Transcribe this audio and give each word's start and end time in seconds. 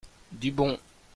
Du 0.31 0.51
bon. 0.51 0.79